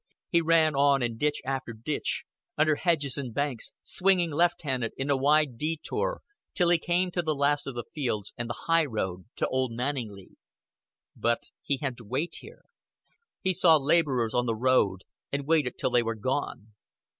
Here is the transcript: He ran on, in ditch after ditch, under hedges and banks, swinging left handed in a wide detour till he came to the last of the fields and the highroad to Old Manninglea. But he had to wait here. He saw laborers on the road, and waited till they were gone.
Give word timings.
He 0.29 0.41
ran 0.41 0.73
on, 0.75 1.03
in 1.03 1.17
ditch 1.19 1.43
after 1.45 1.73
ditch, 1.73 2.23
under 2.57 2.73
hedges 2.73 3.17
and 3.19 3.35
banks, 3.35 3.71
swinging 3.83 4.31
left 4.31 4.63
handed 4.63 4.93
in 4.97 5.11
a 5.11 5.15
wide 5.15 5.59
detour 5.59 6.23
till 6.55 6.71
he 6.71 6.79
came 6.79 7.11
to 7.11 7.21
the 7.21 7.35
last 7.35 7.67
of 7.67 7.75
the 7.75 7.83
fields 7.83 8.33
and 8.35 8.49
the 8.49 8.63
highroad 8.65 9.25
to 9.35 9.47
Old 9.49 9.73
Manninglea. 9.73 10.37
But 11.15 11.51
he 11.61 11.77
had 11.77 11.97
to 11.97 12.03
wait 12.03 12.37
here. 12.39 12.63
He 13.43 13.53
saw 13.53 13.77
laborers 13.77 14.33
on 14.33 14.47
the 14.47 14.55
road, 14.55 15.03
and 15.31 15.45
waited 15.45 15.77
till 15.77 15.91
they 15.91 16.01
were 16.01 16.15
gone. 16.15 16.73